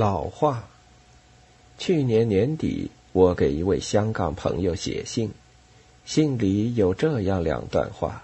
[0.00, 0.66] 老话。
[1.76, 5.30] 去年年底，我给一位香港朋友写信，
[6.06, 8.22] 信里有这样两段话：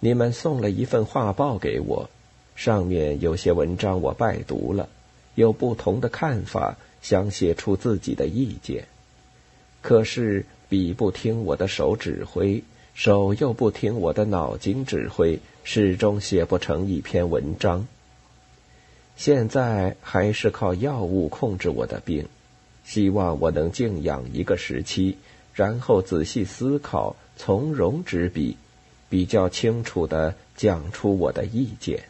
[0.00, 2.10] 你们送了一份画报给我，
[2.56, 4.88] 上面有些文章我拜读了，
[5.36, 8.88] 有不同的看法，想写出自己的意见，
[9.82, 17.86] 可是笔不听我的手指挥，手又不听我的脑筋指挥，始终写不成一篇文章。
[19.16, 22.28] 现在还是靠药物控制我的病，
[22.84, 25.16] 希望我能静养一个时期，
[25.54, 28.56] 然后仔细思考，从容执笔，
[29.08, 32.04] 比较清楚的讲出我的意见。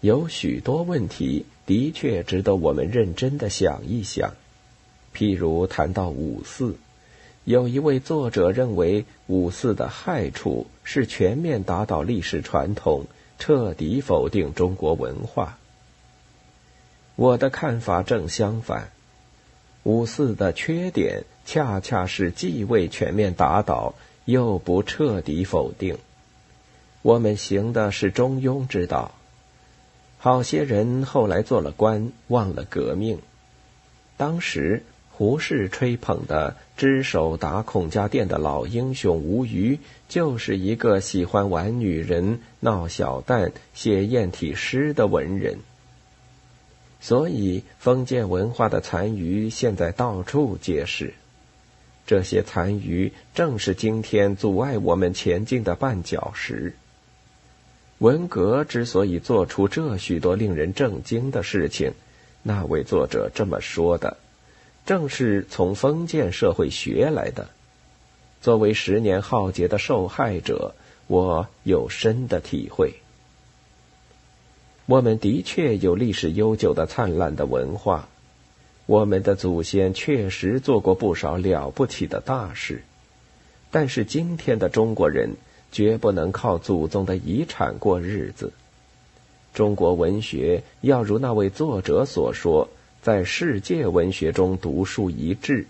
[0.00, 4.32] 有许多问题的确值得我们认真的想一想，
[5.14, 6.76] 譬如谈到五四，
[7.44, 13.04] 有一位作者认为五四的害处是全面打倒历史传统。
[13.38, 15.58] 彻底否定中国文化。
[17.16, 18.90] 我的看法正相反，
[19.82, 25.98] 五四的缺点恰恰是既未全面打倒，又不彻底否定。
[27.02, 29.12] 我们行的是中庸之道。
[30.18, 33.20] 好些人后来做了官，忘了革命。
[34.16, 34.82] 当时。
[35.18, 45.58] 胡适吹捧的只手打孔家店的老英雄吴虞，就是一个喜欢玩女人、闹小旦、写艳体诗的文人。
[47.00, 51.14] 所以，封建文化的残余现在到处皆是。
[52.06, 56.74] 这些残余正是今天阻碍我们前进的绊脚石。
[57.98, 61.90] 文革之所以做出这许多令人震惊的事情，
[62.44, 64.16] 那位作者这么说的。
[64.88, 67.50] 正是从封建社会学来的。
[68.40, 70.74] 作为十年浩劫的受害者，
[71.08, 72.94] 我有深的体会。
[74.86, 78.08] 我们的确有历史悠久的灿烂的文化，
[78.86, 82.82] 我们的祖先确实做过不少了不起的大事，
[83.70, 85.36] 但是今天的中国人
[85.70, 88.54] 绝不能靠祖宗的遗产过日子。
[89.52, 92.70] 中国文学要如那位作者所说。
[93.02, 95.66] 在世界文学中独树一帜，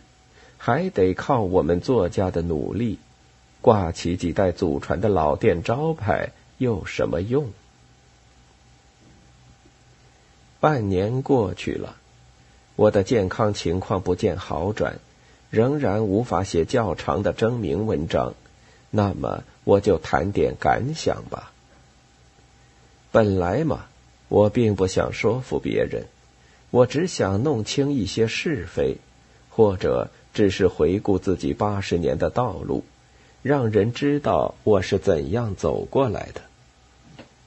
[0.56, 2.98] 还得靠我们作家的努力。
[3.60, 7.50] 挂起几代祖传的老店招牌有什么用？
[10.60, 11.96] 半年过去了，
[12.76, 14.98] 我的健康情况不见好转，
[15.50, 18.34] 仍然无法写较长的征名文章。
[18.90, 21.52] 那么，我就谈点感想吧。
[23.10, 23.86] 本来嘛，
[24.28, 26.06] 我并不想说服别人。
[26.70, 28.96] 我只想弄清一些是非，
[29.48, 32.84] 或者只是回顾自己八十年的道路，
[33.42, 36.42] 让人知道我是怎样走过来的。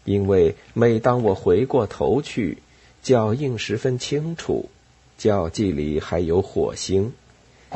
[0.04, 2.58] 因为每当我回过头去，
[3.04, 4.70] 脚印十分清楚，
[5.18, 7.14] 脚迹里还有火星，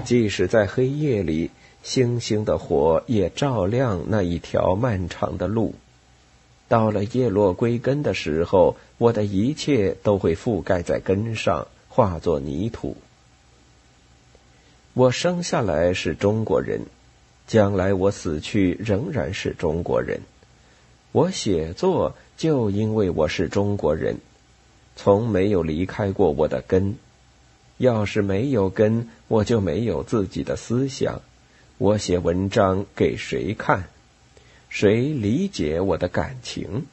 [0.03, 1.51] 即使在黑夜里，
[1.83, 5.75] 星星的火也照亮那一条漫长的路。
[6.67, 12.97] 到了叶落归根的时候，我的一切都会覆盖在根上，化作泥土。
[14.93, 16.81] 我生下来是中国人，
[17.47, 20.21] 将来我死去仍然是中国人。
[21.11, 24.17] 我写作就因为我是中国人，
[24.95, 26.95] 从没有离开过我的根。
[27.77, 31.21] 要是没有根，我就没有自己的思想。
[31.77, 33.89] 我写文章给谁看？
[34.77, 36.83] 谁理解我的感情？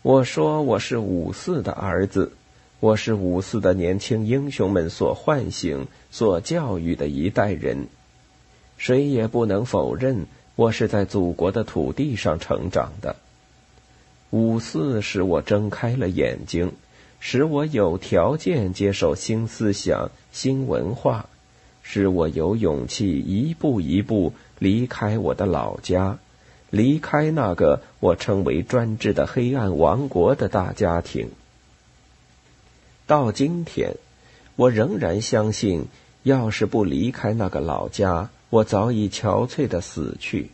[0.00, 2.32] 我说我是五四的儿子，
[2.80, 7.88] 我是五四的年轻英雄们所唤醒、所教育的一代人。
[8.78, 10.24] 谁也不能否认，
[10.56, 13.16] 我是在祖国的土地上成长的。
[14.30, 16.72] 五四使我睁开了眼睛，
[17.20, 21.28] 使我有条件接受新思想、新文化，
[21.82, 24.32] 使我有勇气一步一步。
[24.58, 26.18] 离开我的老家，
[26.70, 31.30] 离开那个我称为专制的黑暗王国的大家庭。
[33.06, 33.94] 到今天，
[34.56, 35.86] 我仍然相信，
[36.24, 40.50] 要是不离开那个老家，我早已憔悴的死去。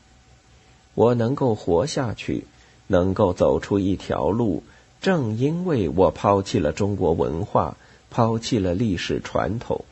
[0.95, 2.45] 我能够活下去，
[2.87, 4.62] 能够走出一条路，
[5.01, 7.77] 正因为我抛弃了中国文化，
[8.11, 9.85] 抛弃了历史传统。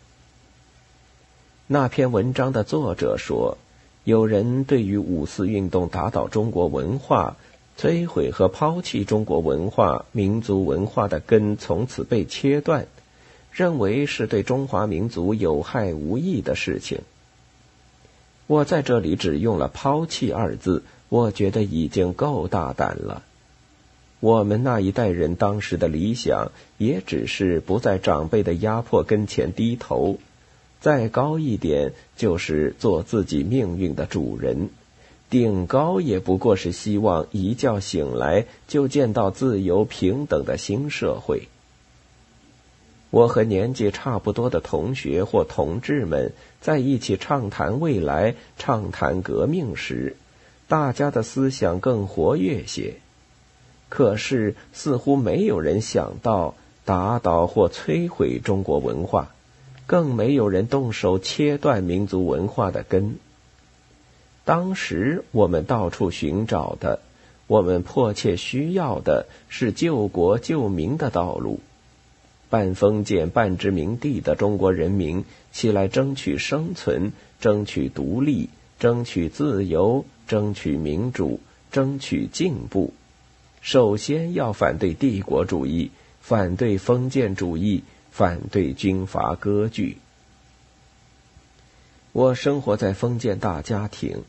[1.67, 3.57] 那篇文章的作者说。
[4.05, 7.37] 有人对于五四运动打倒中国文化、
[7.79, 12.87] 摧毁和抛弃中国文化、民族文化的根从此被切断，
[13.53, 17.01] 认为是对中华民族有害无益的事情。
[18.49, 23.23] 我在这里只用了“抛弃”二字，我觉得已经够大胆了。
[24.19, 30.19] 我们那一代人当时的理想，也只是不在长辈的压迫跟前低头，
[30.83, 34.69] 再高一点就是做自己命运的主人，
[35.31, 41.49] 顶高也不过是希望一觉醒来就见到自由平等的新社会。
[43.11, 50.17] 我和年纪差不多的同学或同志们在一起畅谈未来、畅谈革命时，
[50.67, 52.95] 大家的思想更活跃些。
[53.89, 56.55] 可是，似乎没有人想到
[56.85, 59.35] 打倒或摧毁中国文化，
[59.87, 63.17] 更没有人动手切断民族文化的根。
[64.45, 67.01] 当时我们到处寻找的，
[67.47, 71.61] 我们迫切需要的是救国救民的道路。
[72.51, 81.41] 半封建半殖民地的中国人民起来争取生存，争取独立，争取自由，争取民主，
[81.71, 82.93] 争取进步。
[83.63, 89.97] 首先要反对帝国主义，反对封建主义，反对军阀割据。
[92.13, 94.23] 我生活在封建大家庭，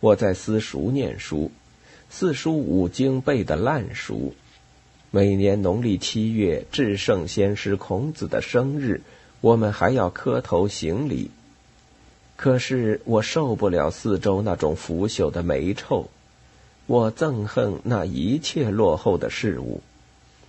[0.00, 1.52] 我在私塾念书，
[2.10, 4.34] 四书五经背得烂熟。
[5.12, 9.02] 每年农历七月，至圣先师孔子的生日，
[9.40, 11.30] 我们还要磕头行礼。
[12.34, 16.10] 可是我受不了四周那种腐朽的霉臭。
[16.86, 19.80] 我憎恨那一切落后的事物：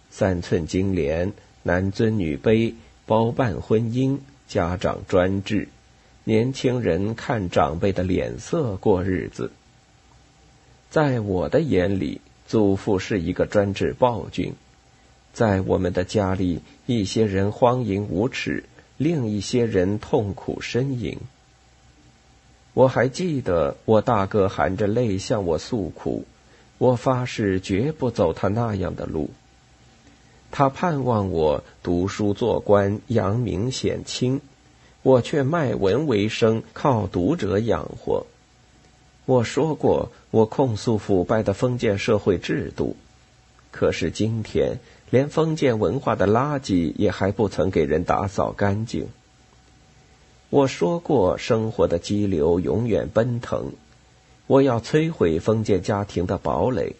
[0.10, 1.34] 三寸金莲、
[1.64, 2.74] 男尊女卑、
[3.06, 5.68] 包办婚姻、家长专制、
[6.24, 9.52] 年轻人看长辈的脸色过日子。
[10.90, 14.54] 在我的眼里，祖父是一个专制暴君；
[15.34, 18.64] 在我们的家里，一些人荒淫无耻，
[18.98, 21.18] 另一些人痛苦呻吟。
[22.74, 26.26] 我还记得我大哥含着泪向我诉苦，
[26.78, 29.30] 我发誓绝不走他那样的路。
[30.52, 34.42] 他盼望我读书做官，扬名显亲，
[35.04, 38.26] 我却卖文为生，靠读者养活。
[39.26, 42.96] 我说过，我控诉腐败的封建社会制度，
[43.72, 44.80] 可是今天
[45.12, 49.08] 连封建文化的垃圾也还不曾给人打扫干净。
[50.50, 53.74] 我说过，生活的激流永远奔腾。
[54.48, 56.96] 我要摧毁封建家庭的堡垒。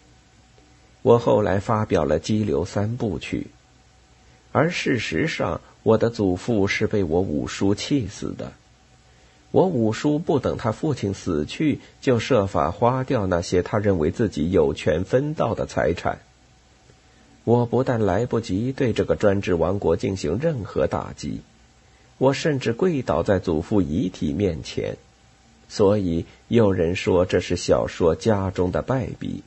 [1.02, 3.46] 我后来发表了《激流三部曲》，
[4.52, 8.52] 而事实上，我的祖父是被我五叔气死的。
[9.50, 16.20] 我五叔不等他父亲死去，就设法花掉那些他认为自己有权分到的财产。
[17.44, 21.40] 我不但来不及对这个专制王国进行任何打击。
[22.18, 24.98] 我甚至跪倒在祖父遗体面前，
[25.70, 29.42] 所以有人说这是小说家中的败笔，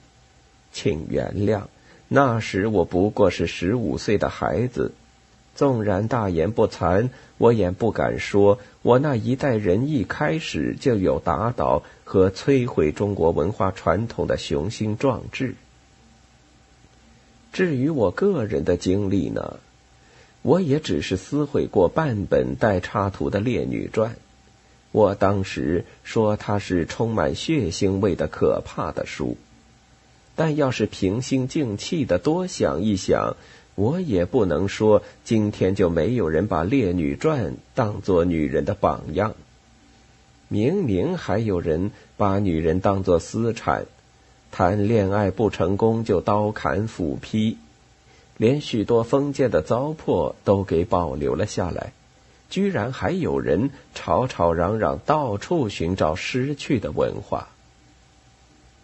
[0.73, 1.61] 请原谅。
[2.09, 4.91] 那时我不过是十五岁的孩子，
[5.55, 15.55] 纵然大言不惭，我也不敢说我那一代人一开始就有打倒和摧毁中国文化传统的雄心壮志。
[17.53, 19.59] 至于我个人的经历呢？
[20.41, 24.11] 我也只是撕毁过半本带插图的《烈女传》，
[24.91, 29.37] 我当时说它是充满血腥味的可怕的书，
[30.35, 33.35] 但要是平心静气的多想一想，
[33.75, 39.35] 我也不能说今天就没有人把《烈女传》当做女人的榜样。
[40.47, 43.85] 明明还有人把女人当作私产，
[44.51, 47.57] 谈恋爱不成功就刀砍斧劈。
[48.37, 51.93] 连许多封建的糟粕都给保留了下来，
[52.49, 57.49] 居然还有人吵吵嚷嚷，到处寻找失去的文化。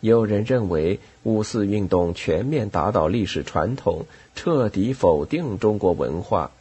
[0.02, 6.52] 有人认为五四运动全面打倒历史传统，彻底否定中国文化，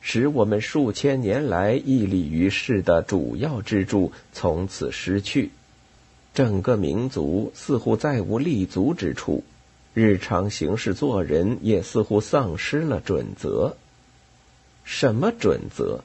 [0.00, 5.50] 使我们数千年来屹立于世的主要支柱从此失去，
[6.34, 9.44] 整个民族似乎再无立足之处。
[9.94, 13.76] 日常行事做人也似乎丧失了准则。
[14.84, 16.02] 什么准则？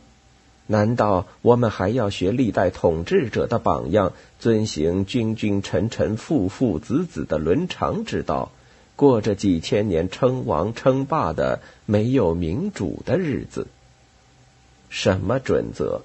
[0.65, 8.51] 难道我们还要学历代统治者的榜样，遵行君君臣臣父父子子的伦常之道，
[8.95, 13.67] 过着几千年称王称霸的没有民主的日子？
[14.89, 16.01] 什么准则？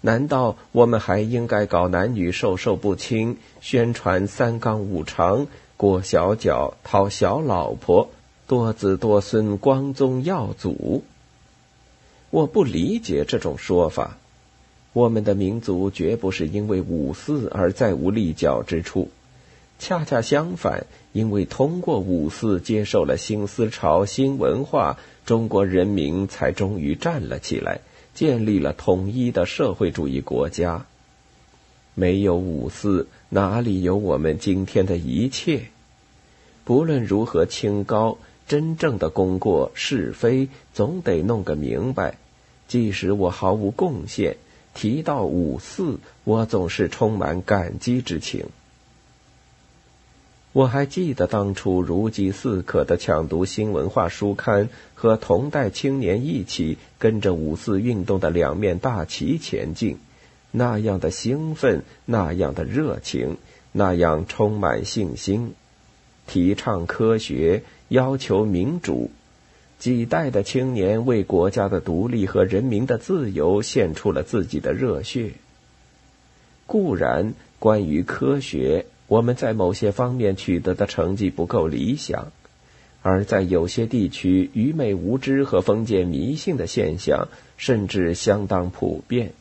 [0.00, 5.48] 难道我们还应该搞男女授受不亲，宣传三纲五常？
[5.76, 8.10] 裹小脚，讨小老婆，
[8.46, 11.02] 多子多孙，光宗耀祖。
[12.30, 14.18] 我不理解这种说法。
[14.92, 19.10] 我们的民族绝不是因为五四而再无立脚之处。
[19.78, 27.80] 恰恰相反，因为通过五四接受了新思潮、新文化，中国人民才终于站了起来，
[28.12, 30.86] 建立了统一的社会主义国家。
[31.94, 35.62] 没有五四，哪里有我们今天的一切？
[36.64, 38.18] 不论如何清高，
[38.48, 42.16] 真正的功过是非，总得弄个明白。
[42.66, 44.36] 即使我毫无贡献，
[44.74, 48.46] 提到五四，我总是充满感激之情。
[50.52, 59.98] 我还记得当初如饥似渴的抢读新文化书刊，和同代青年一起跟着五四运动的两面大旗前进，
[60.50, 63.36] 那样的兴奋，那样的热情，
[63.72, 65.54] 那样充满信心，
[66.28, 69.10] 提倡科学，要求民主，
[69.80, 75.32] 几代的青年为国家的独立和人民的自由献出了自己的热血。
[76.66, 78.86] 固然，关于科学。
[79.08, 82.30] 我们在某些方面取得的成绩不够理想，
[83.00, 89.32] 而在有些地区，愚昧无知和封建迷信的现象甚至相当普遍。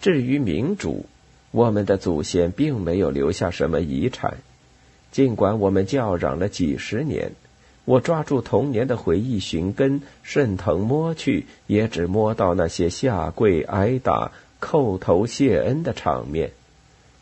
[0.00, 1.06] 至于民主，
[1.52, 4.38] 我们的祖先并没有留下什么遗产，
[5.14, 7.30] 尽管我们叫嚷了几十年，
[7.84, 16.50] 我抓住童年的回忆寻根，顺藤摸去，也只摸到那些下跪挨打、叩头谢恩的场面。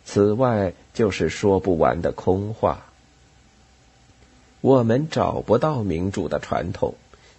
[0.06, 2.87] 此外，就是说不完的空话。
[4.62, 6.94] 我们找不到民主的传统，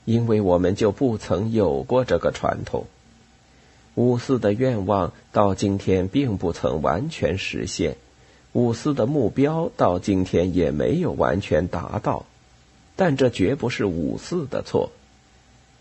[0.05, 2.86] 因为我们就不曾有过这个传统。
[3.95, 7.95] 五四的愿望到今天并不曾完全实现，
[8.53, 12.25] 五四的目标到今天也没有完全达到，
[12.95, 14.91] 但这绝不是五四的错。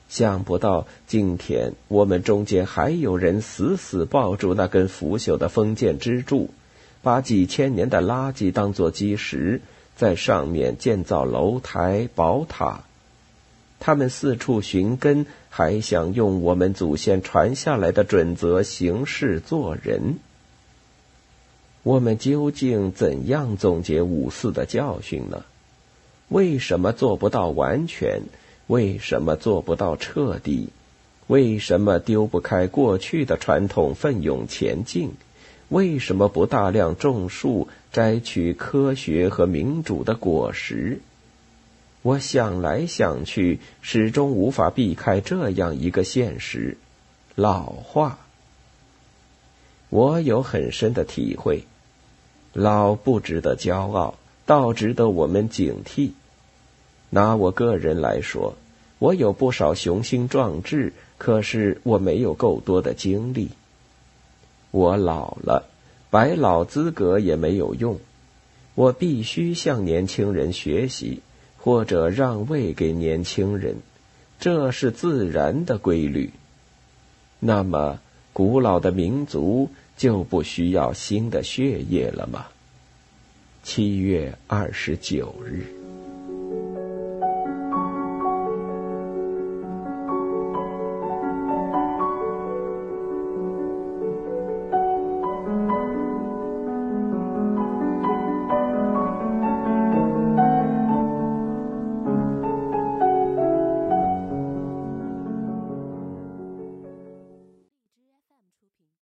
[0.09, 6.50] 想不到今天我们中间还有人死死抱住那根腐朽的封建支柱。
[7.05, 9.61] 把几千年的垃圾当作基石，
[9.97, 12.85] 在上面建造楼台、宝塔。
[13.81, 20.21] 他们四处寻根，还想用我们祖先传下来的准则行事做人。
[21.83, 25.45] 我们究竟怎样总结五四的教训呢？
[26.29, 28.23] 为什么做不到完全？
[28.69, 30.69] 为什么做不到彻底？
[31.27, 35.11] 为什么丢不开过去的传统，奋勇前进？
[35.69, 41.01] 为什么不大量种树，摘取科学和民主的果实？
[42.03, 46.77] 我想来想去，始终无法避开这样一个现实：
[47.35, 48.19] 老化。
[49.89, 51.65] 我有很深的体会，
[52.52, 56.11] 老不值得骄傲，倒值得我们警惕。
[57.11, 58.54] 拿我个人来说，
[58.99, 63.50] 我有不少雄心壮志，可是我没有够多的精力。
[64.71, 65.64] 我老了，
[66.11, 67.99] 摆老资格也没有用，
[68.75, 71.21] 我必须向年轻人学习，
[71.59, 73.76] 或者让位给年轻人，
[74.38, 76.32] 这是自然的规律。
[77.38, 77.99] 那么，
[78.32, 79.68] 古老的民族
[80.02, 82.47] 就不需要新的血液了吗？
[83.62, 85.64] 七月二十九日。